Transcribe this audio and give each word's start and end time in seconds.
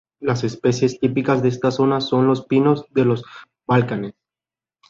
Las 0.19 0.43
especies 0.43 0.99
típicas 0.99 1.43
de 1.43 1.49
esta 1.49 1.69
zona 1.69 2.01
son 2.01 2.25
los 2.25 2.47
pinos 2.47 2.87
de 2.91 3.05
los 3.05 3.23
Balcanes. 3.67 4.13